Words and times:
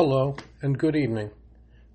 Hello 0.00 0.36
and 0.62 0.78
good 0.78 0.94
evening. 0.94 1.32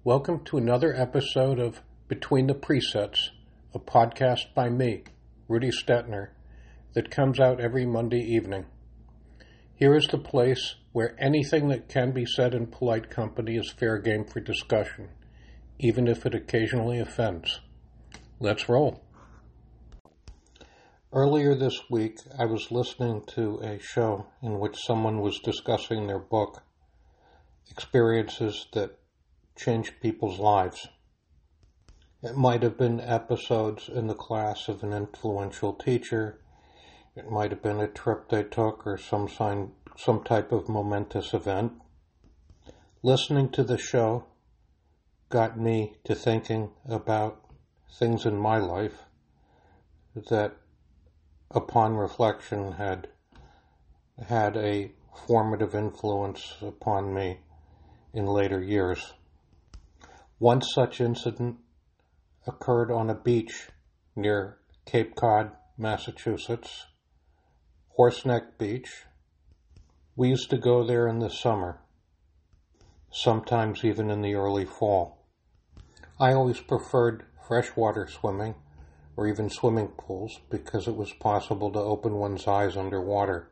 Welcome 0.03 0.43
to 0.43 0.57
another 0.57 0.93
episode 0.93 1.57
of 1.57 1.81
Between 2.09 2.47
the 2.47 2.53
Presets, 2.53 3.29
a 3.73 3.79
podcast 3.79 4.53
by 4.53 4.67
me, 4.67 5.05
Rudy 5.47 5.69
Stetner, 5.69 6.31
that 6.95 7.09
comes 7.09 7.39
out 7.39 7.61
every 7.61 7.85
Monday 7.85 8.19
evening. 8.19 8.65
Here 9.73 9.95
is 9.95 10.05
the 10.07 10.17
place 10.17 10.75
where 10.91 11.15
anything 11.17 11.69
that 11.69 11.87
can 11.87 12.11
be 12.11 12.25
said 12.25 12.53
in 12.53 12.67
polite 12.67 13.09
company 13.09 13.55
is 13.55 13.71
fair 13.71 13.97
game 13.99 14.25
for 14.25 14.41
discussion, 14.41 15.07
even 15.79 16.09
if 16.09 16.25
it 16.25 16.35
occasionally 16.35 16.99
offends. 16.99 17.61
Let's 18.37 18.67
roll. 18.67 19.01
Earlier 21.13 21.55
this 21.55 21.79
week, 21.89 22.17
I 22.37 22.47
was 22.47 22.69
listening 22.69 23.23
to 23.35 23.61
a 23.61 23.79
show 23.79 24.25
in 24.41 24.59
which 24.59 24.75
someone 24.75 25.21
was 25.21 25.39
discussing 25.39 26.07
their 26.07 26.19
book, 26.19 26.63
Experiences 27.75 28.67
That 28.73 28.99
Change 29.55 29.99
People's 29.99 30.37
Lives. 30.37 30.89
It 32.21 32.37
might 32.37 32.61
have 32.61 32.77
been 32.77 32.99
episodes 32.99 33.89
in 33.89 34.05
the 34.05 34.13
class 34.13 34.67
of 34.67 34.83
an 34.83 34.93
influential 34.93 35.73
teacher. 35.73 36.39
It 37.15 37.31
might 37.31 37.49
have 37.49 37.63
been 37.63 37.79
a 37.79 37.87
trip 37.87 38.29
they 38.29 38.43
took 38.43 38.85
or 38.85 38.99
some 38.99 39.27
sign, 39.27 39.71
some 39.97 40.23
type 40.23 40.51
of 40.51 40.69
momentous 40.69 41.33
event. 41.33 41.73
Listening 43.01 43.49
to 43.49 43.63
the 43.63 43.79
show 43.79 44.25
got 45.29 45.59
me 45.59 45.95
to 46.03 46.13
thinking 46.13 46.69
about 46.87 47.43
things 47.91 48.23
in 48.23 48.37
my 48.37 48.59
life 48.59 49.01
that 50.29 50.57
upon 51.49 51.95
reflection, 51.95 52.73
had 52.73 53.07
had 54.27 54.55
a 54.57 54.91
formative 55.25 55.73
influence 55.73 56.53
upon 56.61 57.11
me 57.15 57.39
in 58.13 58.25
later 58.25 58.61
years. 58.61 59.13
One 60.37 60.61
such 60.61 61.01
incident 61.01 61.57
occurred 62.45 62.91
on 62.91 63.09
a 63.09 63.15
beach 63.15 63.69
near 64.15 64.57
Cape 64.85 65.15
Cod, 65.15 65.51
Massachusetts, 65.77 66.85
Horseneck 67.97 68.57
Beach. 68.57 69.05
We 70.15 70.29
used 70.29 70.49
to 70.51 70.57
go 70.57 70.85
there 70.85 71.07
in 71.07 71.19
the 71.19 71.29
summer, 71.29 71.81
sometimes 73.11 73.83
even 73.83 74.11
in 74.11 74.21
the 74.21 74.35
early 74.35 74.65
fall. 74.65 75.25
I 76.19 76.33
always 76.33 76.59
preferred 76.59 77.25
freshwater 77.47 78.07
swimming 78.07 78.55
or 79.15 79.27
even 79.27 79.49
swimming 79.49 79.89
pools 79.89 80.39
because 80.49 80.87
it 80.87 80.95
was 80.95 81.13
possible 81.13 81.71
to 81.71 81.79
open 81.79 82.13
one's 82.15 82.47
eyes 82.47 82.77
underwater. 82.77 83.51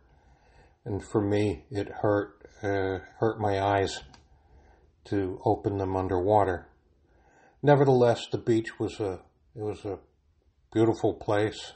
And 0.86 1.04
for 1.04 1.22
me, 1.22 1.66
it 1.70 1.88
hurt, 1.88 2.48
uh, 2.64 3.00
hurt 3.20 3.40
my 3.40 3.62
eyes 3.62 4.02
to 5.06 5.42
open 5.46 5.78
them 5.78 5.96
underwater. 5.96 6.68
Nevertheless, 7.64 8.28
the 8.32 8.38
beach 8.38 8.80
was 8.80 9.00
a, 9.00 9.20
it 9.56 9.62
was 9.62 9.86
a 9.86 10.00
beautiful 10.74 11.14
place. 11.14 11.74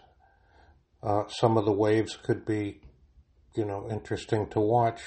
Uh, 1.03 1.27
some 1.27 1.57
of 1.57 1.65
the 1.65 1.71
waves 1.71 2.17
could 2.17 2.45
be, 2.45 2.81
you 3.55 3.65
know, 3.65 3.87
interesting 3.89 4.47
to 4.49 4.59
watch. 4.59 5.01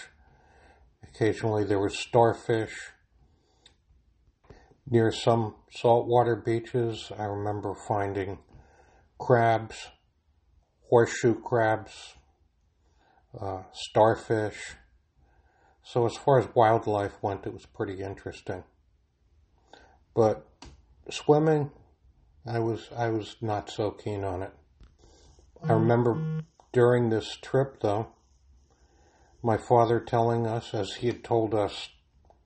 Occasionally 1.03 1.65
there 1.65 1.81
was 1.81 1.99
starfish. 1.99 2.93
Near 4.91 5.13
some 5.13 5.55
saltwater 5.71 6.37
beaches, 6.37 7.13
I 7.19 7.25
remember 7.25 7.75
finding 7.75 8.39
crabs, 9.19 9.89
horseshoe 10.89 11.35
crabs, 11.41 12.15
uh, 13.39 13.63
starfish. 13.73 14.77
So 15.89 16.05
as 16.07 16.17
far 16.17 16.39
as 16.39 16.55
wildlife 16.55 17.23
went, 17.23 17.47
it 17.47 17.53
was 17.55 17.67
pretty 17.67 18.03
interesting. 18.03 18.65
But 20.15 20.47
swimming, 21.11 21.71
I 22.47 22.59
was 22.59 22.89
I 22.97 23.09
was 23.09 23.37
not 23.41 23.71
so 23.71 23.91
keen 23.91 24.25
on 24.25 24.43
it. 24.43 24.53
I 25.63 25.67
mm-hmm. 25.67 25.73
remember 25.73 26.43
during 26.73 27.09
this 27.09 27.37
trip, 27.37 27.81
though, 27.81 28.09
my 29.43 29.57
father 29.57 30.01
telling 30.01 30.47
us, 30.47 30.75
as 30.75 30.97
he 30.97 31.07
had 31.07 31.25
told 31.25 31.55
us 31.55 31.91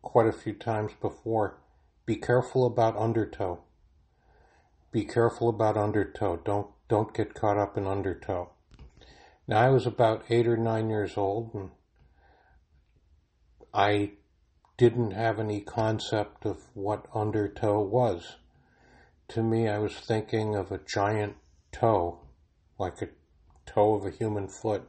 quite 0.02 0.28
a 0.28 0.32
few 0.32 0.52
times 0.52 0.92
before, 1.00 1.58
be 2.06 2.16
careful 2.16 2.64
about 2.66 2.96
undertow 2.96 3.62
be 4.92 5.04
careful 5.06 5.48
about 5.48 5.76
undertow. 5.76 6.36
Don't 6.44 6.68
don't 6.86 7.14
get 7.14 7.34
caught 7.34 7.56
up 7.56 7.78
in 7.78 7.86
undertow. 7.86 8.50
Now 9.48 9.60
I 9.60 9.70
was 9.70 9.86
about 9.86 10.24
eight 10.28 10.46
or 10.46 10.56
nine 10.56 10.90
years 10.90 11.16
old, 11.16 11.54
and 11.54 11.70
I 13.72 14.12
didn't 14.76 15.12
have 15.12 15.38
any 15.38 15.60
concept 15.60 16.44
of 16.44 16.68
what 16.74 17.06
undertow 17.14 17.80
was. 17.80 18.36
To 19.28 19.42
me, 19.42 19.68
I 19.68 19.78
was 19.78 19.94
thinking 19.94 20.54
of 20.54 20.70
a 20.70 20.78
giant 20.78 21.36
toe, 21.70 22.20
like 22.78 23.00
a 23.00 23.08
toe 23.66 23.94
of 23.94 24.04
a 24.04 24.10
human 24.10 24.48
foot, 24.48 24.88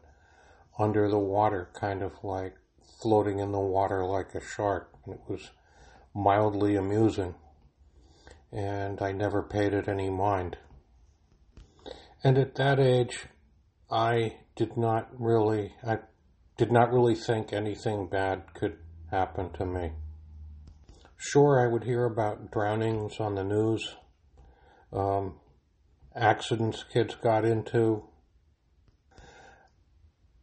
under 0.78 1.08
the 1.10 1.20
water, 1.20 1.70
kind 1.74 2.02
of 2.02 2.24
like 2.24 2.56
floating 3.00 3.40
in 3.40 3.52
the 3.52 3.60
water 3.60 4.04
like 4.06 4.36
a 4.36 4.42
shark. 4.42 4.90
And 5.06 5.16
it 5.16 5.22
was 5.28 5.52
mildly 6.14 6.76
amusing 6.76 7.36
and 8.54 9.02
I 9.02 9.12
never 9.12 9.42
paid 9.42 9.74
it 9.74 9.88
any 9.88 10.12
mind. 10.12 10.58
And 12.24 12.38
at 12.38 12.56
that 12.56 12.80
age, 12.80 13.26
I 13.92 14.38
did 14.56 14.78
not 14.78 15.10
really, 15.20 15.74
I 15.86 16.00
did 16.58 16.72
not 16.72 16.92
really 16.92 17.16
think 17.16 17.52
anything 17.52 18.08
bad 18.08 18.54
could 18.54 18.78
happen 19.10 19.52
to 19.54 19.66
me. 19.66 19.92
Sure, 21.18 21.60
I 21.60 21.72
would 21.72 21.84
hear 21.84 22.06
about 22.06 22.52
drownings 22.52 23.20
on 23.20 23.36
the 23.36 23.44
news, 23.44 23.96
um, 24.92 25.40
accidents 26.16 26.84
kids 26.92 27.16
got 27.16 27.46
into, 27.46 28.04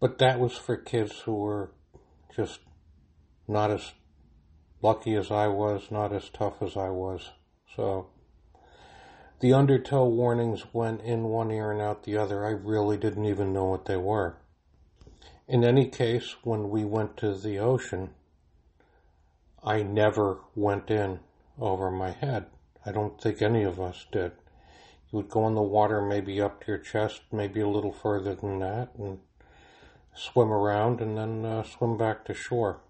but 0.00 0.18
that 0.18 0.40
was 0.40 0.56
for 0.56 0.76
kids 0.76 1.20
who 1.20 1.34
were 1.34 1.72
just 2.34 2.60
not 3.46 3.70
as 3.70 3.92
lucky 4.82 5.14
as 5.14 5.30
I 5.30 5.48
was, 5.48 5.90
not 5.90 6.12
as 6.12 6.30
tough 6.30 6.62
as 6.62 6.76
I 6.76 6.88
was. 6.88 7.30
So 7.76 8.08
the 9.40 9.52
undertow 9.52 10.06
warnings 10.06 10.72
went 10.72 11.02
in 11.02 11.24
one 11.24 11.50
ear 11.50 11.70
and 11.70 11.80
out 11.80 12.04
the 12.04 12.16
other. 12.16 12.44
I 12.44 12.50
really 12.50 12.96
didn't 12.96 13.26
even 13.26 13.52
know 13.52 13.64
what 13.66 13.84
they 13.84 13.96
were. 13.96 14.36
In 15.50 15.64
any 15.64 15.88
case, 15.88 16.36
when 16.44 16.70
we 16.70 16.84
went 16.84 17.16
to 17.16 17.34
the 17.34 17.58
ocean, 17.58 18.10
I 19.64 19.82
never 19.82 20.42
went 20.54 20.92
in 20.92 21.18
over 21.58 21.90
my 21.90 22.12
head. 22.12 22.46
I 22.86 22.92
don't 22.92 23.20
think 23.20 23.42
any 23.42 23.64
of 23.64 23.80
us 23.80 24.06
did. 24.12 24.30
You 25.10 25.16
would 25.16 25.28
go 25.28 25.48
in 25.48 25.56
the 25.56 25.62
water 25.62 26.00
maybe 26.00 26.40
up 26.40 26.60
to 26.60 26.66
your 26.68 26.78
chest, 26.78 27.22
maybe 27.32 27.58
a 27.58 27.68
little 27.68 27.90
further 27.92 28.36
than 28.36 28.60
that, 28.60 28.90
and 28.96 29.18
swim 30.14 30.52
around 30.52 31.00
and 31.00 31.18
then 31.18 31.44
uh, 31.44 31.64
swim 31.64 31.98
back 31.98 32.24
to 32.26 32.32
shore. 32.32 32.82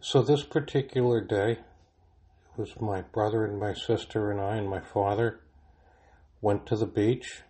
So 0.00 0.20
this 0.20 0.42
particular 0.42 1.22
day, 1.22 1.52
it 1.52 2.58
was 2.58 2.78
my 2.78 3.00
brother 3.00 3.42
and 3.46 3.58
my 3.58 3.72
sister 3.72 4.30
and 4.30 4.38
I 4.38 4.56
and 4.56 4.68
my 4.68 4.80
father 4.80 5.40
went 6.42 6.66
to 6.66 6.76
the 6.76 6.84
beach 6.84 7.40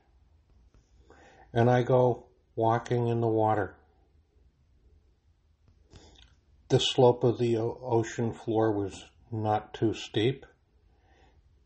and 1.53 1.69
I 1.69 1.83
go 1.83 2.28
walking 2.59 3.07
in 3.07 3.21
the 3.21 3.29
water. 3.29 3.77
The 6.71 6.81
slope 6.81 7.23
of 7.23 7.39
the 7.39 7.57
ocean 7.57 8.33
floor 8.33 8.73
was 8.73 9.05
not 9.31 9.73
too 9.73 9.95
steep. 9.95 10.45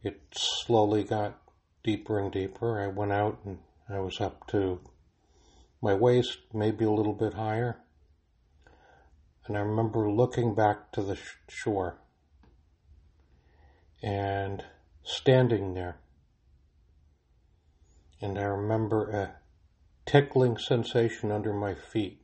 It 0.02 0.20
slowly 0.32 1.02
got 1.02 1.40
deeper 1.82 2.18
and 2.18 2.30
deeper. 2.30 2.78
I 2.78 2.88
went 2.88 3.10
out 3.10 3.38
and 3.46 3.60
I 3.88 4.00
was 4.00 4.20
up 4.20 4.46
to 4.48 4.80
my 5.80 5.94
waist, 5.94 6.36
maybe 6.52 6.84
a 6.84 6.90
little 6.90 7.14
bit 7.14 7.32
higher. 7.32 7.78
And 9.46 9.56
I 9.56 9.60
remember 9.60 10.12
looking 10.12 10.54
back 10.54 10.92
to 10.92 11.02
the 11.02 11.18
shore 11.48 11.96
and 14.02 14.62
standing 15.04 15.72
there. 15.72 15.96
And 18.20 18.38
I 18.38 18.42
remember 18.42 19.10
a 19.10 19.41
tickling 20.06 20.58
sensation 20.58 21.30
under 21.30 21.52
my 21.52 21.74
feet 21.74 22.20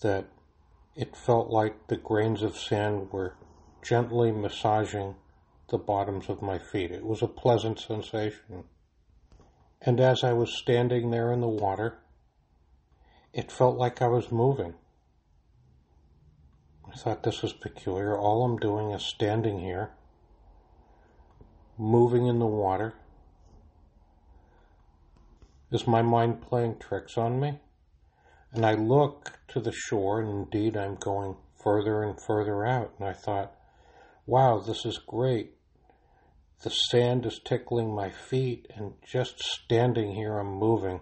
that 0.00 0.26
it 0.94 1.16
felt 1.16 1.48
like 1.48 1.88
the 1.88 1.96
grains 1.96 2.42
of 2.42 2.56
sand 2.56 3.10
were 3.10 3.34
gently 3.82 4.30
massaging 4.30 5.14
the 5.68 5.78
bottoms 5.78 6.28
of 6.28 6.42
my 6.42 6.58
feet. 6.58 6.90
It 6.90 7.04
was 7.04 7.22
a 7.22 7.26
pleasant 7.26 7.78
sensation. 7.78 8.64
And 9.80 10.00
as 10.00 10.22
I 10.22 10.32
was 10.32 10.52
standing 10.52 11.10
there 11.10 11.32
in 11.32 11.40
the 11.40 11.48
water, 11.48 11.98
it 13.32 13.50
felt 13.50 13.76
like 13.76 14.00
I 14.00 14.06
was 14.06 14.30
moving. 14.30 14.74
I 16.88 16.96
thought 16.96 17.22
this 17.22 17.42
was 17.42 17.52
peculiar. 17.52 18.16
All 18.16 18.44
I'm 18.44 18.56
doing 18.56 18.92
is 18.92 19.02
standing 19.02 19.58
here, 19.58 19.90
moving 21.76 22.26
in 22.26 22.38
the 22.38 22.46
water. 22.46 22.94
Is 25.74 25.88
my 25.88 26.02
mind 26.02 26.40
playing 26.40 26.78
tricks 26.78 27.18
on 27.18 27.40
me? 27.40 27.58
And 28.52 28.64
I 28.64 28.74
look 28.74 29.40
to 29.48 29.60
the 29.60 29.72
shore, 29.72 30.20
and 30.20 30.30
indeed 30.30 30.76
I'm 30.76 30.94
going 30.94 31.34
further 31.64 32.04
and 32.04 32.16
further 32.28 32.64
out. 32.64 32.92
And 32.96 33.08
I 33.08 33.12
thought, 33.12 33.52
wow, 34.24 34.60
this 34.60 34.86
is 34.86 34.98
great. 34.98 35.56
The 36.62 36.70
sand 36.70 37.26
is 37.26 37.40
tickling 37.44 37.92
my 37.92 38.10
feet, 38.10 38.68
and 38.76 38.92
just 39.04 39.42
standing 39.42 40.14
here, 40.14 40.38
I'm 40.38 40.54
moving. 40.54 41.00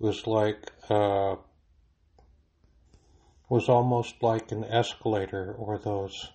It 0.00 0.04
was 0.04 0.26
like, 0.26 0.72
uh, 0.90 1.36
was 3.48 3.68
almost 3.68 4.16
like 4.22 4.50
an 4.50 4.64
escalator 4.64 5.54
or 5.56 5.78
those 5.78 6.32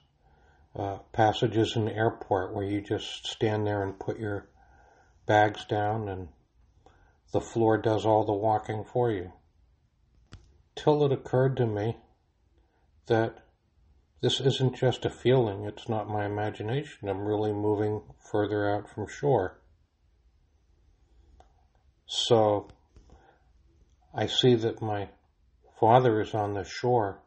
uh, 0.78 1.00
passages 1.12 1.76
in 1.76 1.84
the 1.84 1.94
airport 1.94 2.56
where 2.56 2.64
you 2.64 2.80
just 2.80 3.28
stand 3.28 3.68
there 3.68 3.84
and 3.84 4.00
put 4.00 4.18
your 4.18 4.48
bags 5.26 5.66
down 5.66 6.08
and 6.08 6.30
the 7.32 7.42
floor 7.42 7.78
does 7.78 8.06
all 8.06 8.26
the 8.26 8.34
walking 8.34 8.84
for 8.84 9.12
you. 9.12 9.32
Till 10.76 11.04
it 11.06 11.12
occurred 11.12 11.58
to 11.58 11.66
me 11.66 11.98
that 13.08 13.38
this 14.22 14.40
isn't 14.40 14.76
just 14.76 15.06
a 15.06 15.10
feeling, 15.10 15.66
it's 15.66 15.90
not 15.90 16.10
my 16.10 16.26
imagination. 16.26 17.10
I'm 17.10 17.26
really 17.26 17.54
moving 17.54 18.02
further 18.20 18.70
out 18.70 18.90
from 18.90 19.08
shore. 19.08 19.60
So 22.06 22.68
I 24.14 24.28
see 24.28 24.56
that 24.56 24.82
my 24.82 25.10
father 25.80 26.22
is 26.22 26.36
on 26.36 26.54
the 26.54 26.64
shore, 26.64 27.22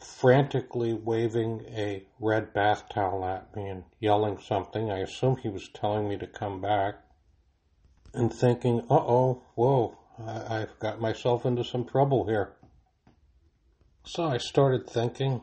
frantically 0.00 0.94
waving 0.94 1.66
a 1.68 2.06
red 2.20 2.54
bath 2.54 2.84
towel 2.88 3.24
at 3.24 3.54
me 3.54 3.68
and 3.68 3.84
yelling 3.98 4.38
something. 4.38 4.90
I 4.90 5.00
assume 5.00 5.36
he 5.36 5.48
was 5.48 5.68
telling 5.68 6.08
me 6.08 6.16
to 6.18 6.26
come 6.26 6.60
back 6.60 6.94
and 8.12 8.32
thinking, 8.32 8.80
uh 8.90 8.94
oh, 8.94 9.42
whoa, 9.54 9.98
I- 10.18 10.60
I've 10.60 10.78
got 10.78 11.00
myself 11.00 11.44
into 11.44 11.64
some 11.64 11.84
trouble 11.84 12.26
here. 12.26 12.56
So 14.04 14.24
I 14.24 14.38
started 14.38 14.88
thinking, 14.88 15.42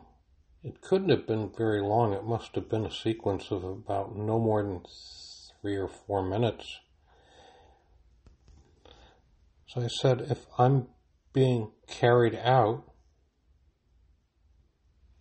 it 0.64 0.82
couldn't 0.82 1.10
have 1.10 1.28
been 1.28 1.50
very 1.50 1.82
long. 1.82 2.14
It 2.14 2.26
must 2.26 2.56
have 2.56 2.70
been 2.70 2.86
a 2.86 2.92
sequence 2.92 3.52
of 3.52 3.64
about 3.64 4.16
no 4.16 4.40
more 4.40 4.64
than 4.64 4.82
three 5.62 5.76
or 5.76 5.88
four 5.88 6.24
minutes. 6.24 6.80
So 9.68 9.82
I 9.82 9.88
said, 9.88 10.22
if 10.30 10.46
I'm 10.58 10.88
being 11.34 11.72
carried 11.88 12.36
out 12.36 12.84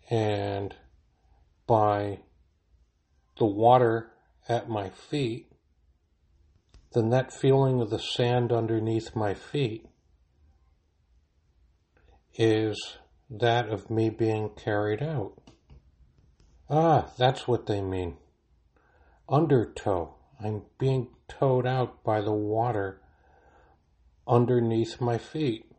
and 0.08 0.74
by 1.66 2.20
the 3.38 3.44
water 3.44 4.12
at 4.48 4.68
my 4.68 4.88
feet, 4.88 5.52
then 6.92 7.10
that 7.10 7.32
feeling 7.32 7.80
of 7.80 7.90
the 7.90 7.98
sand 7.98 8.52
underneath 8.52 9.14
my 9.14 9.34
feet 9.34 9.86
is 12.34 12.98
that 13.30 13.68
of 13.68 13.90
me 13.90 14.10
being 14.10 14.50
carried 14.50 15.02
out. 15.02 15.40
Ah, 16.68 17.10
that's 17.16 17.46
what 17.46 17.66
they 17.66 17.80
mean. 17.80 18.16
Undertow. 19.28 20.14
I'm 20.42 20.62
being 20.78 21.08
towed 21.28 21.66
out 21.66 22.04
by 22.04 22.20
the 22.20 22.32
water 22.32 23.00
underneath 24.26 25.00
my 25.00 25.18
feet. 25.18 25.70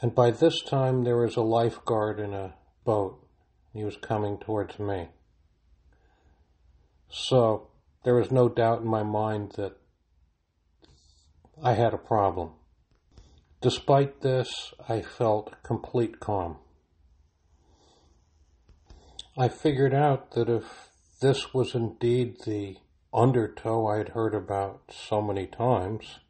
And 0.00 0.14
by 0.14 0.30
this 0.30 0.62
time, 0.62 1.04
there 1.04 1.16
was 1.16 1.36
a 1.36 1.42
lifeguard 1.42 2.20
in 2.20 2.34
a 2.34 2.54
boat. 2.84 3.26
He 3.72 3.84
was 3.84 3.96
coming 3.96 4.38
towards 4.38 4.78
me. 4.78 5.08
So 7.08 7.68
there 8.06 8.14
was 8.14 8.30
no 8.30 8.48
doubt 8.48 8.82
in 8.82 8.86
my 8.86 9.02
mind 9.02 9.50
that 9.56 9.76
I 11.60 11.72
had 11.72 11.92
a 11.92 11.98
problem. 11.98 12.52
Despite 13.60 14.20
this, 14.20 14.72
I 14.88 15.02
felt 15.02 15.60
complete 15.64 16.20
calm. 16.20 16.58
I 19.36 19.48
figured 19.48 19.92
out 19.92 20.30
that 20.36 20.48
if 20.48 20.62
this 21.20 21.52
was 21.52 21.74
indeed 21.74 22.36
the 22.46 22.76
undertow 23.12 23.88
I 23.88 23.96
had 23.98 24.10
heard 24.10 24.36
about 24.36 24.82
so 24.92 25.20
many 25.20 25.48
times, 25.48 26.20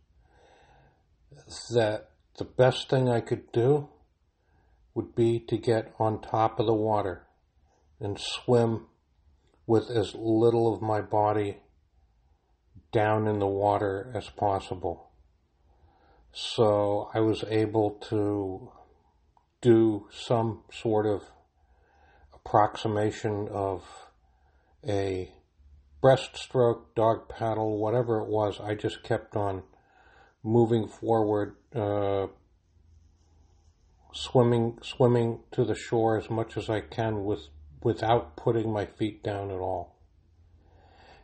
that 1.74 2.08
the 2.38 2.44
best 2.44 2.88
thing 2.88 3.10
I 3.10 3.20
could 3.20 3.52
do 3.52 3.90
would 4.94 5.14
be 5.14 5.40
to 5.40 5.58
get 5.58 5.94
on 5.98 6.22
top 6.22 6.58
of 6.58 6.64
the 6.64 6.72
water 6.72 7.26
and 8.00 8.18
swim 8.18 8.86
with 9.66 9.90
as 9.90 10.14
little 10.14 10.72
of 10.72 10.80
my 10.80 11.02
body 11.02 11.58
down 12.96 13.28
in 13.28 13.38
the 13.40 13.46
water 13.46 14.10
as 14.14 14.30
possible. 14.30 15.10
So 16.32 17.10
I 17.12 17.20
was 17.20 17.44
able 17.46 17.90
to 18.08 18.72
do 19.60 20.08
some 20.10 20.62
sort 20.72 21.04
of 21.04 21.24
approximation 22.32 23.48
of 23.48 23.84
a 24.88 25.30
breaststroke, 26.02 26.94
dog 26.94 27.28
paddle, 27.28 27.76
whatever 27.78 28.18
it 28.20 28.28
was. 28.28 28.60
I 28.60 28.74
just 28.74 29.02
kept 29.02 29.36
on 29.36 29.62
moving 30.42 30.88
forward, 30.88 31.56
uh, 31.74 32.28
swimming, 34.14 34.78
swimming 34.82 35.40
to 35.52 35.66
the 35.66 35.74
shore 35.74 36.16
as 36.16 36.30
much 36.30 36.56
as 36.56 36.70
I 36.70 36.80
can 36.80 37.26
with, 37.26 37.48
without 37.82 38.36
putting 38.36 38.72
my 38.72 38.86
feet 38.86 39.22
down 39.22 39.50
at 39.50 39.58
all. 39.58 39.98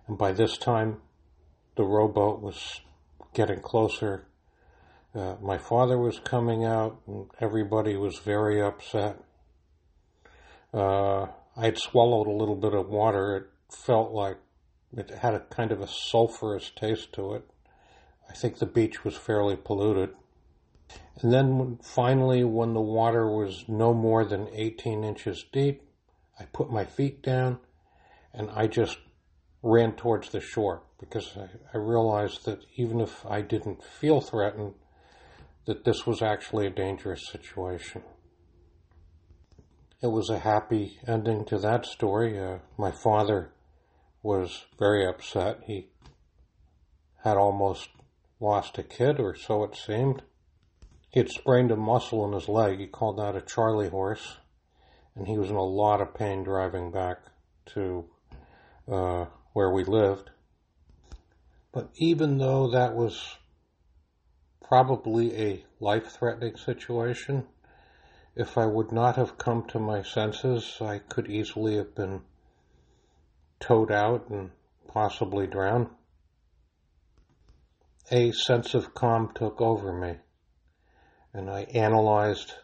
And 0.06 0.18
by 0.18 0.32
this 0.32 0.58
time, 0.58 1.00
the 1.76 1.84
rowboat 1.84 2.40
was 2.40 2.80
getting 3.34 3.60
closer. 3.60 4.26
Uh, 5.14 5.36
my 5.42 5.58
father 5.58 5.98
was 5.98 6.18
coming 6.20 6.64
out, 6.64 7.00
and 7.06 7.26
everybody 7.40 7.96
was 7.96 8.18
very 8.18 8.62
upset. 8.62 9.22
Uh, 10.72 11.26
I'd 11.56 11.78
swallowed 11.78 12.26
a 12.26 12.32
little 12.32 12.56
bit 12.56 12.74
of 12.74 12.88
water. 12.88 13.36
It 13.36 13.76
felt 13.76 14.12
like 14.12 14.38
it 14.96 15.10
had 15.10 15.34
a 15.34 15.40
kind 15.40 15.72
of 15.72 15.80
a 15.80 15.86
sulfurous 15.86 16.74
taste 16.74 17.12
to 17.14 17.34
it. 17.34 17.48
I 18.28 18.32
think 18.34 18.58
the 18.58 18.66
beach 18.66 19.04
was 19.04 19.16
fairly 19.16 19.56
polluted. 19.56 20.10
And 21.20 21.32
then 21.32 21.78
finally, 21.82 22.44
when 22.44 22.74
the 22.74 22.80
water 22.80 23.28
was 23.28 23.64
no 23.68 23.92
more 23.92 24.24
than 24.24 24.48
18 24.52 25.04
inches 25.04 25.44
deep, 25.52 25.82
I 26.38 26.44
put 26.44 26.70
my 26.70 26.84
feet 26.84 27.22
down 27.22 27.58
and 28.32 28.50
I 28.50 28.66
just 28.66 28.98
ran 29.62 29.92
towards 29.92 30.30
the 30.30 30.40
shore 30.40 30.82
because 30.98 31.36
I, 31.36 31.48
I 31.74 31.78
realized 31.78 32.44
that 32.46 32.64
even 32.76 33.00
if 33.00 33.24
I 33.26 33.42
didn't 33.42 33.82
feel 33.82 34.20
threatened, 34.20 34.74
that 35.66 35.84
this 35.84 36.06
was 36.06 36.22
actually 36.22 36.66
a 36.66 36.70
dangerous 36.70 37.28
situation. 37.28 38.02
It 40.02 40.08
was 40.08 40.30
a 40.30 40.40
happy 40.40 40.98
ending 41.06 41.44
to 41.46 41.58
that 41.58 41.86
story. 41.86 42.38
Uh, 42.38 42.58
my 42.76 42.90
father 42.90 43.52
was 44.22 44.64
very 44.78 45.06
upset. 45.06 45.60
He 45.66 45.88
had 47.22 47.36
almost 47.36 47.88
lost 48.40 48.78
a 48.78 48.82
kid, 48.82 49.20
or 49.20 49.36
so 49.36 49.62
it 49.62 49.76
seemed. 49.76 50.22
He 51.10 51.20
had 51.20 51.30
sprained 51.30 51.70
a 51.70 51.76
muscle 51.76 52.24
in 52.26 52.32
his 52.32 52.48
leg. 52.48 52.80
He 52.80 52.86
called 52.88 53.18
that 53.18 53.36
a 53.36 53.40
Charlie 53.40 53.90
horse, 53.90 54.38
and 55.14 55.28
he 55.28 55.38
was 55.38 55.50
in 55.50 55.56
a 55.56 55.62
lot 55.62 56.00
of 56.00 56.14
pain 56.14 56.42
driving 56.42 56.90
back 56.90 57.18
to 57.74 58.04
uh, 58.90 59.26
where 59.52 59.70
we 59.70 59.84
lived. 59.84 60.30
But 61.72 61.90
even 61.96 62.38
though 62.38 62.70
that 62.70 62.94
was 62.94 63.36
probably 64.62 65.36
a 65.36 65.64
life 65.80 66.06
threatening 66.12 66.56
situation, 66.56 67.46
if 68.34 68.56
I 68.56 68.66
would 68.66 68.92
not 68.92 69.16
have 69.16 69.38
come 69.38 69.66
to 69.68 69.78
my 69.78 70.02
senses, 70.02 70.78
I 70.80 70.98
could 70.98 71.28
easily 71.28 71.76
have 71.76 71.94
been 71.94 72.22
towed 73.60 73.90
out 73.90 74.28
and 74.30 74.50
possibly 74.88 75.46
drowned 75.46 75.88
a 78.10 78.32
sense 78.32 78.74
of 78.74 78.94
calm 78.94 79.32
took 79.34 79.60
over 79.60 79.92
me. 79.92 80.16
And 81.32 81.48
I 81.48 81.62
analyzed 81.62 82.54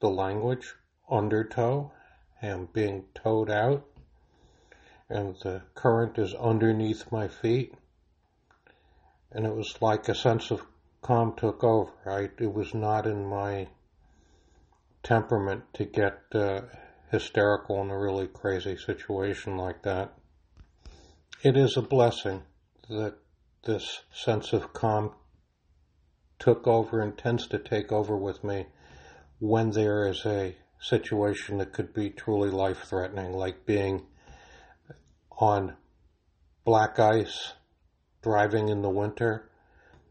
the 0.00 0.10
language, 0.10 0.74
undertow, 1.10 1.92
and 2.40 2.72
being 2.72 3.06
towed 3.14 3.50
out, 3.50 3.84
and 5.08 5.36
the 5.42 5.62
current 5.74 6.18
is 6.18 6.34
underneath 6.34 7.10
my 7.12 7.28
feet. 7.28 7.74
And 9.30 9.46
it 9.46 9.54
was 9.54 9.80
like 9.80 10.08
a 10.08 10.14
sense 10.14 10.50
of 10.50 10.64
calm 11.02 11.34
took 11.36 11.62
over. 11.62 11.92
I, 12.06 12.30
it 12.42 12.52
was 12.52 12.74
not 12.74 13.06
in 13.06 13.26
my 13.26 13.68
temperament 15.02 15.64
to 15.74 15.84
get 15.84 16.22
uh, 16.34 16.62
hysterical 17.10 17.80
in 17.82 17.90
a 17.90 17.98
really 17.98 18.26
crazy 18.26 18.76
situation 18.76 19.56
like 19.56 19.82
that. 19.82 20.14
It 21.42 21.56
is 21.56 21.76
a 21.76 21.82
blessing 21.82 22.42
that 22.88 23.16
this 23.64 24.00
sense 24.12 24.52
of 24.52 24.72
calm 24.72 25.12
took 26.38 26.66
over 26.66 27.00
and 27.00 27.16
tends 27.16 27.46
to 27.48 27.58
take 27.58 27.92
over 27.92 28.16
with 28.16 28.42
me 28.42 28.66
when 29.38 29.70
there 29.70 30.08
is 30.08 30.24
a 30.24 30.56
situation 30.80 31.58
that 31.58 31.72
could 31.72 31.92
be 31.92 32.10
truly 32.10 32.50
life 32.50 32.84
threatening, 32.84 33.32
like 33.32 33.66
being 33.66 34.06
on 35.38 35.76
black 36.64 36.98
ice, 36.98 37.52
driving 38.22 38.68
in 38.68 38.82
the 38.82 38.90
winter, 38.90 39.50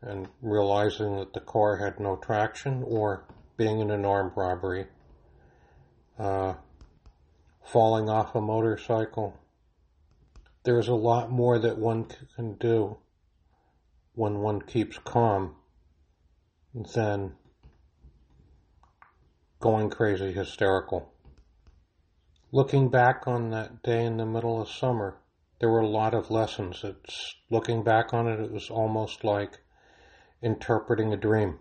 and 0.01 0.27
realizing 0.41 1.17
that 1.17 1.33
the 1.33 1.39
car 1.39 1.77
had 1.77 1.99
no 1.99 2.15
traction, 2.17 2.83
or 2.83 3.25
being 3.57 3.79
in 3.79 3.91
an 3.91 4.05
armed 4.05 4.33
robbery 4.35 4.87
uh, 6.19 6.53
falling 7.63 8.09
off 8.09 8.35
a 8.35 8.41
motorcycle. 8.41 9.39
There's 10.63 10.87
a 10.87 10.95
lot 10.95 11.31
more 11.31 11.59
that 11.59 11.77
one 11.77 12.05
can 12.35 12.55
do 12.55 12.97
when 14.13 14.39
one 14.39 14.61
keeps 14.61 14.97
calm 14.99 15.55
than 16.73 17.33
going 19.59 19.89
crazy 19.89 20.31
hysterical. 20.31 21.12
Looking 22.53 22.89
back 22.89 23.23
on 23.25 23.49
that 23.49 23.81
day 23.81 24.05
in 24.05 24.17
the 24.17 24.27
middle 24.27 24.61
of 24.61 24.69
summer, 24.69 25.17
there 25.57 25.71
were 25.71 25.79
a 25.79 25.89
lot 25.89 26.13
of 26.13 26.29
lessons. 26.29 26.83
It's 26.83 27.33
looking 27.49 27.83
back 27.83 28.13
on 28.13 28.27
it, 28.27 28.39
it 28.39 28.51
was 28.51 28.69
almost 28.69 29.23
like 29.23 29.57
interpreting 30.39 31.11
a 31.11 31.17
dream. 31.17 31.57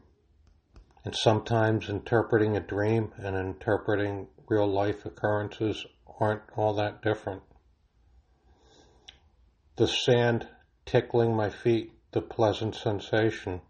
And 1.03 1.17
sometimes 1.17 1.89
interpreting 1.89 2.59
a 2.59 2.61
dream 2.61 3.15
and 3.17 3.35
interpreting 3.35 4.29
real 4.49 4.67
life 4.67 5.07
occurrences 5.07 5.87
aren't 6.21 6.43
all 6.59 6.75
that 6.75 7.01
different. 7.01 7.41
The 9.77 9.89
sand 9.89 10.47
tickling 10.85 11.35
my 11.35 11.49
feet, 11.49 11.95
the 12.11 12.21
pleasant 12.21 12.75
sensation. 12.75 13.63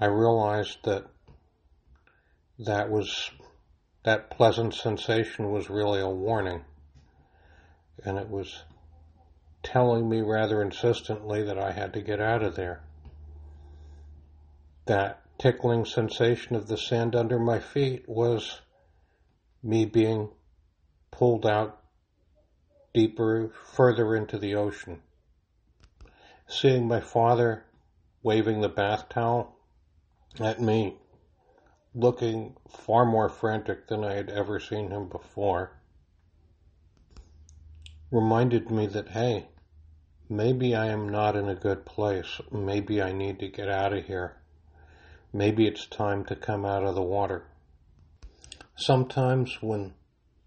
I 0.00 0.06
realized 0.06 0.78
that 0.82 1.06
that 2.58 2.90
was 2.90 3.30
that 4.04 4.30
pleasant 4.30 4.74
sensation 4.74 5.50
was 5.50 5.70
really 5.70 6.00
a 6.00 6.08
warning. 6.08 6.64
And 8.04 8.18
it 8.18 8.28
was 8.28 8.64
telling 9.62 10.08
me 10.08 10.20
rather 10.20 10.60
insistently 10.60 11.42
that 11.44 11.58
I 11.58 11.72
had 11.72 11.92
to 11.92 12.00
get 12.00 12.20
out 12.20 12.42
of 12.42 12.56
there. 12.56 12.82
That 14.86 15.22
tickling 15.38 15.84
sensation 15.84 16.56
of 16.56 16.66
the 16.66 16.76
sand 16.76 17.14
under 17.14 17.38
my 17.38 17.60
feet 17.60 18.08
was 18.08 18.60
me 19.62 19.84
being 19.84 20.30
pulled 21.12 21.46
out 21.46 21.80
deeper, 22.92 23.52
further 23.64 24.16
into 24.16 24.38
the 24.38 24.54
ocean. 24.54 25.00
Seeing 26.48 26.88
my 26.88 27.00
father 27.00 27.64
waving 28.22 28.60
the 28.60 28.68
bath 28.68 29.08
towel 29.08 29.56
at 30.40 30.60
me, 30.60 30.98
looking 31.94 32.56
far 32.68 33.04
more 33.04 33.28
frantic 33.28 33.88
than 33.88 34.02
I 34.04 34.14
had 34.14 34.30
ever 34.30 34.58
seen 34.58 34.90
him 34.90 35.08
before, 35.08 35.72
reminded 38.10 38.70
me 38.70 38.86
that, 38.86 39.10
hey, 39.10 39.48
maybe 40.28 40.74
I 40.74 40.86
am 40.86 41.08
not 41.08 41.36
in 41.36 41.48
a 41.48 41.54
good 41.54 41.84
place. 41.84 42.40
Maybe 42.50 43.02
I 43.02 43.12
need 43.12 43.38
to 43.40 43.48
get 43.48 43.68
out 43.68 43.92
of 43.92 44.06
here. 44.06 44.36
Maybe 45.32 45.66
it's 45.66 45.86
time 45.86 46.24
to 46.26 46.36
come 46.36 46.64
out 46.64 46.84
of 46.84 46.94
the 46.94 47.02
water. 47.02 47.44
Sometimes 48.76 49.58
when 49.60 49.94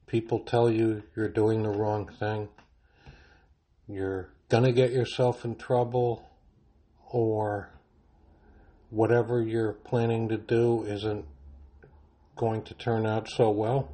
people 0.08 0.40
tell 0.40 0.70
you 0.70 1.04
you're 1.16 1.30
doing 1.30 1.64
the 1.64 1.70
wrong 1.70 2.08
thing, 2.08 2.50
you're 3.88 4.30
gonna 4.50 4.72
get 4.72 4.92
yourself 4.92 5.46
in 5.46 5.56
trouble, 5.56 6.28
or 7.12 7.70
whatever 8.90 9.42
you're 9.42 9.74
planning 9.74 10.30
to 10.30 10.38
do 10.38 10.84
isn't 10.84 11.26
going 12.36 12.62
to 12.64 12.74
turn 12.74 13.06
out 13.06 13.30
so 13.30 13.50
well, 13.50 13.92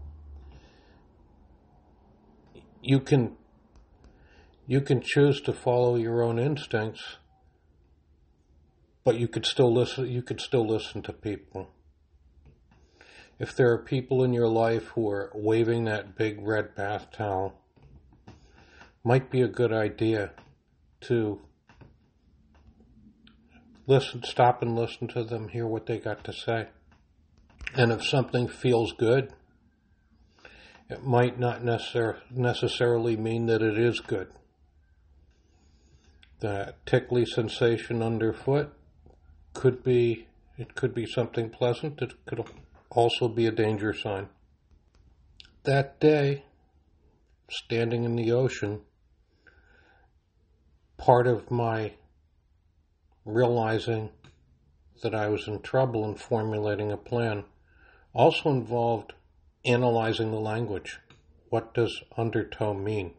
you 2.81 3.00
can 3.00 3.36
you 4.67 4.81
can 4.81 5.01
choose 5.01 5.41
to 5.41 5.53
follow 5.53 5.95
your 5.95 6.24
own 6.24 6.39
instincts 6.39 7.17
but 9.03 9.17
you 9.17 9.27
could 9.27 9.45
still 9.45 9.74
listen 9.74 10.07
you 10.07 10.21
could 10.21 10.39
still 10.39 10.65
listen 10.65 11.01
to 11.01 11.13
people. 11.13 11.69
If 13.39 13.55
there 13.55 13.71
are 13.71 13.79
people 13.79 14.24
in 14.24 14.33
your 14.33 14.48
life 14.48 14.88
who 14.89 15.10
are 15.10 15.31
waving 15.33 15.86
that 15.86 16.15
big 16.15 16.45
red 16.45 16.75
bath 16.75 17.07
towel 17.12 17.55
might 19.03 19.31
be 19.31 19.41
a 19.41 19.48
good 19.48 19.74
idea 19.74 20.31
to 21.01 21.41
listen 23.88 24.24
stop 24.24 24.62
and 24.62 24.75
listen 24.75 25.07
to 25.07 25.24
them 25.24 25.50
hear 25.50 25.65
what 25.65 25.88
they 25.88 25.98
got 25.98 26.24
to 26.24 26.33
say 26.33 26.67
and 27.75 27.91
if 27.91 28.03
something 28.05 28.47
feels 28.47 28.93
good 28.93 29.33
it 30.89 31.03
might 31.03 31.39
not 31.39 31.61
necessar- 31.61 32.19
necessarily 32.29 33.15
mean 33.15 33.45
that 33.45 33.61
it 33.61 33.77
is 33.77 33.99
good 33.99 34.27
that 36.41 36.85
tickly 36.85 37.25
sensation 37.25 38.01
underfoot 38.01 38.73
could 39.53 39.83
be 39.83 40.27
it 40.61 40.75
could 40.75 40.93
be 40.93 41.07
something 41.07 41.49
pleasant. 41.49 42.01
It 42.03 42.23
could 42.27 42.45
also 42.91 43.27
be 43.27 43.47
a 43.47 43.51
danger 43.51 43.93
sign. 43.93 44.29
That 45.63 45.99
day, 45.99 46.43
standing 47.49 48.03
in 48.03 48.15
the 48.15 48.31
ocean, 48.31 48.81
part 50.97 51.25
of 51.25 51.49
my 51.49 51.93
realizing 53.25 54.11
that 55.01 55.15
I 55.15 55.29
was 55.29 55.47
in 55.47 55.61
trouble 55.61 56.05
and 56.05 56.19
formulating 56.19 56.91
a 56.91 56.97
plan 56.97 57.45
also 58.13 58.49
involved 58.49 59.13
analyzing 59.65 60.31
the 60.31 60.39
language. 60.39 60.99
What 61.49 61.73
does 61.73 62.03
undertow 62.17 62.73
mean? 62.73 63.13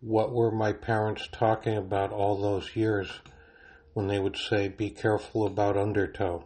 What 0.00 0.32
were 0.32 0.50
my 0.50 0.72
parents 0.72 1.28
talking 1.30 1.76
about 1.76 2.12
all 2.12 2.36
those 2.36 2.76
years? 2.76 3.20
when 3.98 4.06
they 4.06 4.20
would 4.20 4.36
say, 4.36 4.68
be 4.68 4.90
careful 4.90 5.44
about 5.44 5.76
undertow. 5.76 6.44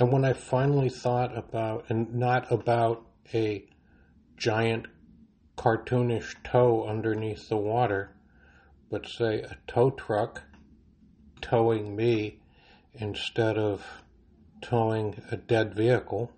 And 0.00 0.10
when 0.10 0.24
I 0.24 0.32
finally 0.32 0.88
thought 0.88 1.36
about, 1.36 1.84
and 1.90 2.14
not 2.14 2.50
about 2.50 3.04
a 3.34 3.68
giant 4.34 4.86
cartoonish 5.58 6.34
toe 6.44 6.86
underneath 6.88 7.50
the 7.50 7.58
water, 7.58 8.16
but 8.90 9.06
say 9.06 9.42
a 9.42 9.58
tow 9.66 9.90
truck 9.90 10.44
towing 11.42 11.94
me 11.94 12.40
instead 12.94 13.58
of 13.58 13.84
towing 14.60 15.22
a 15.30 15.36
dead 15.36 15.74
vehicle, 15.74 16.32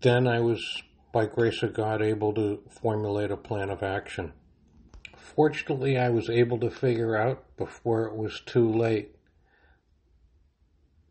then 0.00 0.26
I 0.26 0.40
was, 0.40 0.82
by 1.12 1.26
grace 1.26 1.62
of 1.62 1.74
God, 1.74 2.00
able 2.00 2.32
to 2.34 2.62
formulate 2.68 3.30
a 3.30 3.36
plan 3.36 3.70
of 3.70 3.82
action. 3.82 4.32
Fortunately, 5.16 5.98
I 5.98 6.08
was 6.10 6.30
able 6.30 6.58
to 6.58 6.70
figure 6.70 7.16
out 7.16 7.44
before 7.56 8.04
it 8.06 8.16
was 8.16 8.40
too 8.40 8.70
late 8.70 9.14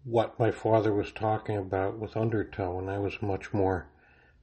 what 0.04 0.40
my 0.40 0.52
father 0.52 0.94
was 0.94 1.12
talking 1.12 1.58
about 1.58 1.98
with 2.00 2.16
undertow, 2.16 2.80
and 2.80 2.90
I 2.90 2.98
was 2.98 3.22
much 3.22 3.54
more 3.54 3.88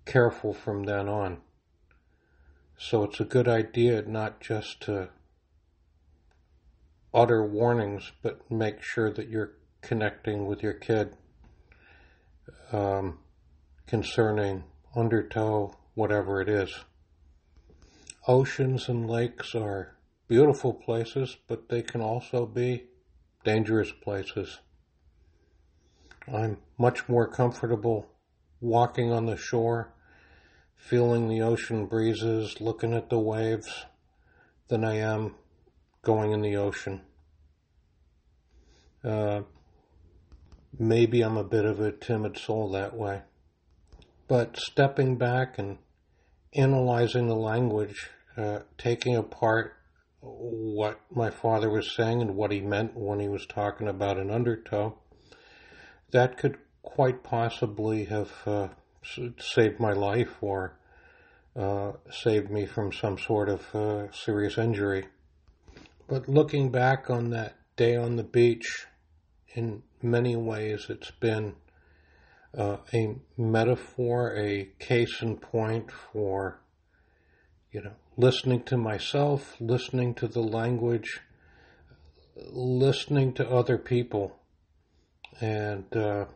careful 0.05 0.53
from 0.53 0.85
then 0.85 1.09
on. 1.09 1.39
So 2.77 3.05
it's 3.05 3.21
a 3.21 3.25
good 3.25 3.49
idea 3.49 4.03
not 4.03 4.41
just 4.41 4.83
to 4.83 5.09
utter 7.15 7.43
warnings, 7.43 8.13
but 8.21 8.51
make 8.51 8.83
sure 8.83 9.11
that 9.11 9.29
you're 9.29 9.53
connecting 9.87 10.47
with 10.47 10.63
your 10.63 10.73
kid 10.73 11.15
um, 12.73 13.19
concerning 13.87 14.65
undertow, 14.97 15.75
whatever 15.95 16.41
it 16.41 16.49
is. 16.49 16.75
Oceans 18.27 18.89
and 18.89 19.09
lakes 19.09 19.55
are 19.55 19.97
beautiful 20.29 20.73
places, 20.73 21.37
but 21.47 21.69
they 21.69 21.83
can 21.83 22.01
also 22.01 22.47
be 22.47 22.85
dangerous 23.45 23.93
places. 23.93 24.59
I'm 26.33 26.57
much 26.79 27.09
more 27.09 27.29
comfortable 27.29 28.09
walking 28.61 29.13
on 29.13 29.27
the 29.27 29.37
shore, 29.37 29.93
feeling 30.77 31.29
the 31.29 31.43
ocean 31.43 31.87
breezes, 31.87 32.61
looking 32.61 32.95
at 32.95 33.11
the 33.11 33.19
waves, 33.19 33.85
than 34.69 34.85
I 34.85 34.97
am 34.97 35.35
going 36.03 36.33
in 36.33 36.41
the 36.41 36.57
ocean. 36.57 37.03
Uh, 39.05 39.43
maybe 40.79 41.23
I'm 41.23 41.37
a 41.37 41.45
bit 41.45 41.65
of 41.65 41.81
a 41.81 41.93
timid 41.93 42.39
soul 42.39 42.71
that 42.73 42.97
way. 42.97 43.23
But 44.27 44.57
stepping 44.59 45.17
back 45.17 45.59
and 45.59 45.79
analyzing 46.55 47.29
the 47.29 47.37
language, 47.37 48.11
uh, 48.37 48.61
taking 48.79 49.17
apart 49.17 49.75
what 50.21 51.01
my 51.11 51.31
father 51.31 51.69
was 51.69 51.95
saying 51.95 52.23
and 52.23 52.35
what 52.35 52.51
he 52.51 52.61
meant 52.61 52.97
when 52.97 53.21
he 53.21 53.29
was 53.29 53.47
talking 53.47 53.89
about 53.89 54.19
an 54.19 54.31
undertow, 54.31 54.97
that 56.13 56.39
could 56.39 56.57
quite 56.83 57.23
possibly 57.23 58.05
have 58.07 58.31
uh, 58.47 58.69
saved 59.39 59.79
my 59.79 59.93
life 59.93 60.37
or 60.41 60.79
uh, 61.57 61.93
saved 62.11 62.51
me 62.51 62.67
from 62.67 62.93
some 62.93 63.19
sort 63.19 63.49
of 63.49 63.75
uh, 63.75 64.11
serious 64.13 64.57
injury. 64.57 65.07
But 66.09 66.29
looking 66.29 66.71
back 66.71 67.11
on 67.11 67.31
that 67.31 67.57
day 67.77 67.97
on 67.97 68.17
the 68.17 68.25
beach, 68.25 68.87
in 69.55 69.83
many 70.05 70.37
ways, 70.37 70.87
it's 70.89 71.11
been 71.11 71.55
uh, 72.57 72.77
a 72.93 73.17
metaphor, 73.37 74.37
a 74.37 74.71
case 74.79 75.23
in 75.23 75.37
point 75.37 75.91
for, 75.91 76.61
you 77.73 77.83
know, 77.83 77.95
listening 78.17 78.63
to 78.65 78.77
myself, 78.77 79.57
listening 79.59 80.15
to 80.15 80.29
the 80.29 80.43
language, 80.43 81.21
listening 82.37 83.33
to 83.33 83.49
other 83.49 83.79
people, 83.79 84.37
and 85.41 85.97
uh, 85.97 86.27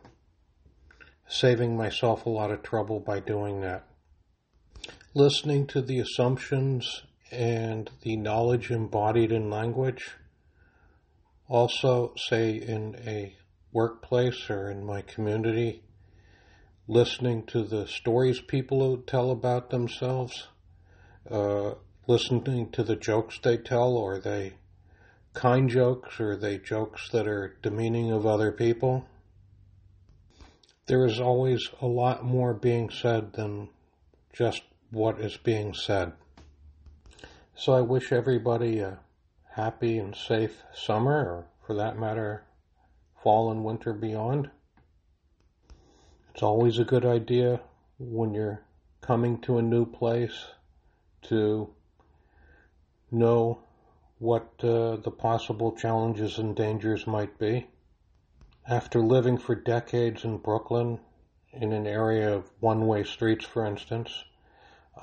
saving 1.27 1.77
myself 1.77 2.25
a 2.25 2.29
lot 2.29 2.51
of 2.51 2.63
trouble 2.63 2.99
by 2.99 3.19
doing 3.19 3.61
that. 3.61 3.85
Listening 5.13 5.67
to 5.67 5.81
the 5.81 5.99
assumptions 5.99 7.03
and 7.31 7.89
the 8.01 8.15
knowledge 8.15 8.71
embodied 8.71 9.31
in 9.31 9.49
language. 9.49 10.15
Also, 11.47 12.13
say 12.17 12.51
in 12.51 12.95
a 13.05 13.35
workplace 13.71 14.49
or 14.49 14.69
in 14.69 14.83
my 14.83 15.01
community, 15.01 15.83
listening 16.87 17.45
to 17.45 17.63
the 17.63 17.87
stories 17.87 18.41
people 18.41 18.97
tell 18.97 19.29
about 19.29 19.69
themselves, 19.69 20.47
uh, 21.29 21.73
listening 22.07 22.71
to 22.71 22.83
the 22.83 22.95
jokes 22.95 23.39
they 23.39 23.57
tell, 23.57 23.95
or 23.95 24.19
they 24.19 24.53
kind 25.33 25.69
jokes, 25.69 26.19
or 26.19 26.35
they 26.35 26.57
jokes 26.57 27.09
that 27.09 27.27
are 27.27 27.55
demeaning 27.61 28.11
of 28.11 28.25
other 28.25 28.51
people. 28.51 29.05
There 30.87 31.05
is 31.05 31.19
always 31.19 31.69
a 31.81 31.85
lot 31.85 32.25
more 32.25 32.55
being 32.55 32.89
said 32.89 33.33
than 33.33 33.69
just 34.33 34.63
what 34.89 35.19
is 35.19 35.37
being 35.37 35.75
said. 35.75 36.13
So 37.55 37.73
I 37.73 37.81
wish 37.81 38.11
everybody 38.11 38.79
a 38.79 38.99
happy 39.51 39.99
and 39.99 40.15
safe 40.15 40.63
summer, 40.73 41.13
or 41.13 41.45
for 41.67 41.75
that 41.75 41.99
matter, 41.99 42.43
fall 43.21 43.51
and 43.51 43.63
winter 43.63 43.93
beyond. 43.93 44.49
It's 46.33 46.43
always 46.43 46.79
a 46.79 46.85
good 46.85 47.05
idea 47.05 47.61
when 47.97 48.33
you're 48.33 48.63
coming 49.01 49.41
to 49.41 49.57
a 49.57 49.61
new 49.61 49.85
place 49.85 50.47
to 51.23 51.69
know 53.11 53.59
what 54.19 54.63
uh, 54.63 54.97
the 54.97 55.11
possible 55.11 55.71
challenges 55.71 56.37
and 56.37 56.55
dangers 56.55 57.07
might 57.07 57.37
be. 57.37 57.67
After 58.67 59.01
living 59.01 59.37
for 59.37 59.55
decades 59.55 60.23
in 60.23 60.37
Brooklyn, 60.37 60.99
in 61.51 61.73
an 61.73 61.87
area 61.87 62.33
of 62.35 62.51
one 62.59 62.85
way 62.85 63.03
streets, 63.03 63.45
for 63.45 63.65
instance, 63.65 64.23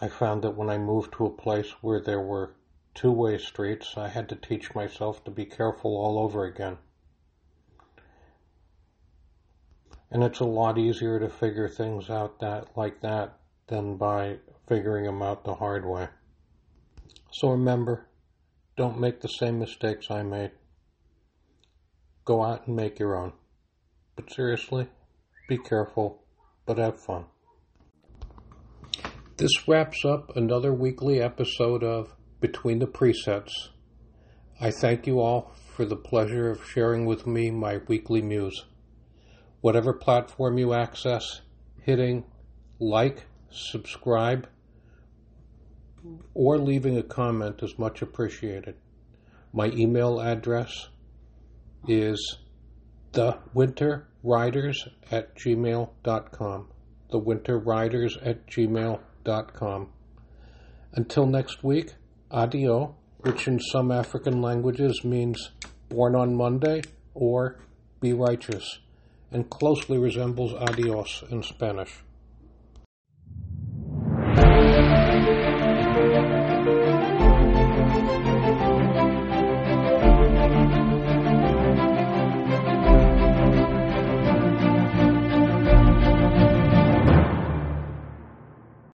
I 0.01 0.09
found 0.09 0.43
that 0.43 0.57
when 0.57 0.71
I 0.71 0.79
moved 0.79 1.15
to 1.15 1.27
a 1.27 1.31
place 1.31 1.71
where 1.81 2.01
there 2.01 2.21
were 2.21 2.55
two 2.95 3.13
way 3.13 3.39
streets, 3.39 3.97
I 3.97 4.09
had 4.09 4.29
to 4.29 4.37
teach 4.37 4.75
myself 4.75 5.25
to 5.25 5.31
be 5.31 5.45
careful 5.45 5.97
all 5.97 6.19
over 6.19 6.45
again. 6.45 6.79
And 10.11 10.23
it's 10.23 10.41
a 10.41 10.45
lot 10.45 10.79
easier 10.79 11.19
to 11.19 11.29
figure 11.29 11.69
things 11.69 12.11
out 12.11 12.41
that 12.41 12.77
like 12.77 13.01
that 13.01 13.39
than 13.69 13.97
by 13.97 14.39
figuring 14.69 15.05
them 15.05 15.23
out 15.23 15.45
the 15.45 15.55
hard 15.55 15.85
way. 15.85 16.09
So 17.33 17.51
remember, 17.51 18.07
don't 18.77 19.01
make 19.01 19.21
the 19.21 19.29
same 19.29 19.59
mistakes 19.59 20.11
I 20.11 20.23
made. 20.23 20.53
Go 22.25 22.43
out 22.45 22.67
and 22.67 22.77
make 22.77 22.99
your 22.99 23.17
own. 23.17 23.33
But 24.15 24.33
seriously, 24.33 24.89
be 25.49 25.59
careful, 25.59 26.23
but 26.67 26.79
have 26.79 27.01
fun. 27.01 27.27
This 29.37 29.69
wraps 29.69 30.05
up 30.05 30.35
another 30.37 30.73
weekly 30.73 31.21
episode 31.21 31.85
of 31.85 32.15
Between 32.41 32.79
the 32.79 32.87
Presets. 32.87 33.53
I 34.61 34.71
thank 34.71 35.07
you 35.07 35.21
all 35.21 35.53
for 35.75 35.85
the 35.85 35.97
pleasure 35.97 36.51
of 36.51 36.65
sharing 36.65 37.05
with 37.05 37.27
me 37.27 37.51
my 37.51 37.79
weekly 37.87 38.23
muse. 38.23 38.65
Whatever 39.67 39.93
platform 39.93 40.59
you 40.59 40.73
access, 40.75 41.41
hitting 41.83 42.23
like, 42.79 43.27
subscribe, 43.51 44.47
or 46.35 46.57
leaving 46.57 46.97
a 46.97 47.03
comment 47.03 47.61
is 47.65 47.77
much 47.77 48.01
appreciated. 48.01 48.77
My 49.53 49.67
email 49.71 50.21
address 50.21 50.87
is 51.89 52.39
thewinterriders 53.13 54.89
at 55.11 55.35
gmail.com. 55.35 56.69
Thewinterriders 57.13 58.25
at 58.25 58.47
gmail.com 58.47 59.89
until 60.93 61.27
next 61.27 61.65
week, 61.65 61.95
adio, 62.31 62.95
which 63.19 63.49
in 63.49 63.59
some 63.59 63.91
African 63.91 64.41
languages 64.41 65.03
means 65.03 65.51
born 65.89 66.15
on 66.15 66.37
Monday 66.37 66.83
or 67.15 67.59
be 68.01 68.13
righteous, 68.13 68.79
and 69.31 69.51
closely 69.51 69.99
resembles 69.99 70.55
adios 70.55 71.25
in 71.31 71.43
Spanish. 71.43 72.06